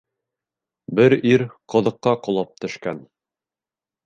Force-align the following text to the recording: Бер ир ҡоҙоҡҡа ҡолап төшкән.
Бер 0.99 1.15
ир 1.33 1.43
ҡоҙоҡҡа 1.75 2.15
ҡолап 2.29 2.57
төшкән. 2.67 3.05